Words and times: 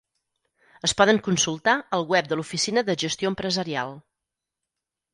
Es 0.89 0.95
poden 1.01 1.19
consultar 1.27 1.77
al 1.99 2.07
web 2.15 2.33
de 2.33 2.39
l'Oficina 2.41 2.87
de 2.91 2.99
Gestió 3.07 3.35
Empresarial. 3.37 3.97